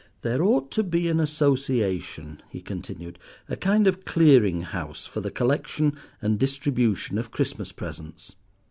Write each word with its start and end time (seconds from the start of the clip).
"There 0.23 0.41
ought 0.41 0.71
to 0.71 0.81
be 0.81 1.09
an 1.09 1.19
association," 1.19 2.41
he 2.49 2.59
continued, 2.59 3.19
"a 3.47 3.55
kind 3.55 3.85
of 3.85 4.03
clearing 4.03 4.63
house 4.63 5.05
for 5.05 5.21
the 5.21 5.29
collection 5.29 5.95
and 6.23 6.39
distribution 6.39 7.19
of 7.19 7.29
Christmas 7.29 7.71
presents. 7.71 8.33